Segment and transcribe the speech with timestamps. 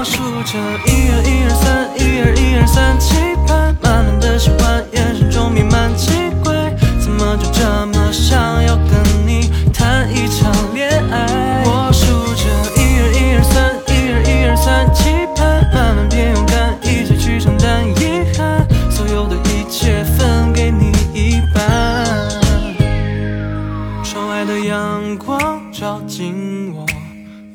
[0.00, 8.96] 我数着一二一二三一二一二三期盼满满的喜欢眼神中弥漫奇怪怎么就这么想要跟
[9.26, 12.48] 你谈一场恋爱我数着
[12.80, 22.06] 一二一二三一二一二三期盼慢慢变勇敢一起去承担遗憾所有的一切分给你一半
[24.02, 26.86] 窗外的阳光照进我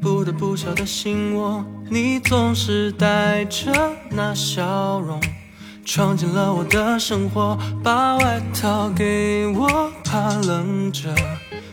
[0.00, 3.72] 不大不小的心窝你总是带着
[4.10, 5.20] 那笑容，
[5.84, 11.12] 闯进了我的生活，把外套给我，怕冷着。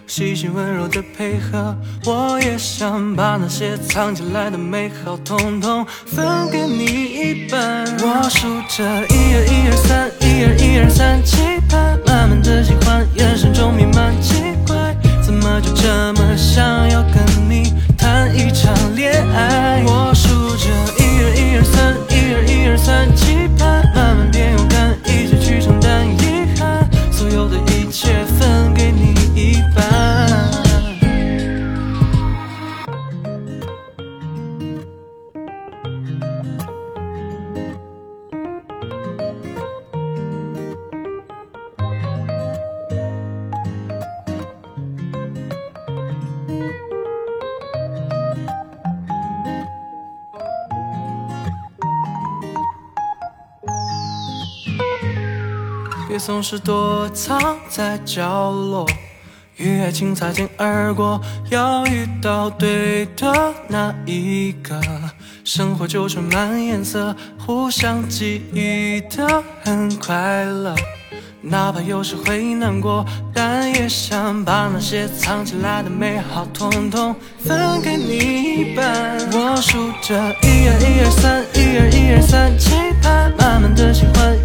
[0.08, 1.76] 细心温柔的配合，
[2.06, 7.86] 我也想把那些藏起来的美好，统统分给你一半。
[8.00, 17.72] 我数着一二一二三，一二一二三，期盼满满的喜欢，眼神中弥漫奇怪，怎么就这么想要跟你
[18.34, 19.84] 一场恋爱？
[56.08, 58.86] 别总是躲藏在角落，
[59.58, 61.20] 与爱情擦肩而过。
[61.50, 64.80] 要遇到对的那一个，
[65.44, 67.14] 生活就充满颜色，
[67.46, 70.74] 互相给予的很快乐。
[71.42, 78.18] 哪怕有时会难过，但也想把那些藏起来的美好，统统分给你
[78.72, 79.18] 一半。
[79.34, 82.72] 我数着一二一二三，一二一二三，期
[83.02, 84.36] 盼满满的喜欢，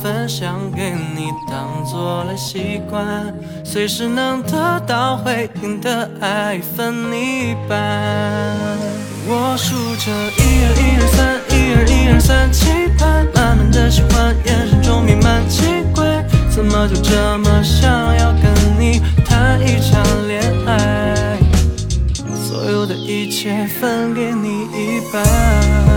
[0.00, 3.34] 分享给你，当做了习惯，
[3.64, 7.76] 随时能得到回应的爱分你一半。
[9.28, 15.62] 我数着一二一二三，一二一二三，期盼满满的喜欢，眼神中弥漫奇
[15.94, 18.44] 怪，怎么就这么想要跟
[18.78, 21.38] 你谈一场恋爱？
[22.34, 25.95] 所有的一切分给你一半。